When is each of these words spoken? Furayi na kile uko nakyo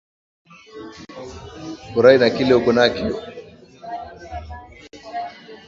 Furayi 1.91 2.17
na 2.19 2.29
kile 2.35 2.53
uko 2.59 2.69
nakyo 2.77 3.15